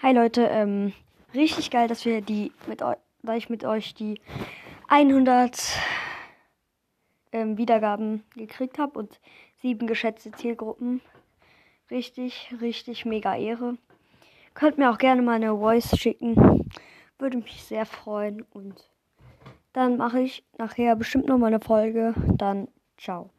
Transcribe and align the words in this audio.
Hi 0.00 0.12
Leute, 0.12 0.42
ähm, 0.42 0.92
richtig 1.34 1.72
geil, 1.72 1.88
dass 1.88 2.04
wir 2.04 2.20
die 2.20 2.52
mit 2.68 2.82
euch, 2.82 2.98
da 3.24 3.34
ich 3.34 3.50
mit 3.50 3.64
euch 3.64 3.94
die 3.94 4.20
100 4.86 5.76
ähm, 7.32 7.58
Wiedergaben 7.58 8.22
gekriegt 8.36 8.78
habe 8.78 8.96
und 8.96 9.18
sieben 9.60 9.88
geschätzte 9.88 10.30
Zielgruppen. 10.30 11.00
Richtig, 11.90 12.54
richtig 12.60 13.06
mega 13.06 13.34
Ehre. 13.34 13.76
Könnt 14.54 14.78
mir 14.78 14.92
auch 14.92 14.98
gerne 14.98 15.20
mal 15.20 15.32
eine 15.32 15.56
Voice 15.56 15.98
schicken. 15.98 16.70
Würde 17.18 17.38
mich 17.38 17.64
sehr 17.64 17.84
freuen 17.84 18.42
und 18.52 18.88
dann 19.72 19.96
mache 19.96 20.20
ich 20.20 20.44
nachher 20.58 20.94
bestimmt 20.94 21.26
noch 21.26 21.38
mal 21.38 21.48
eine 21.48 21.58
Folge. 21.58 22.14
Dann 22.36 22.68
ciao. 22.98 23.30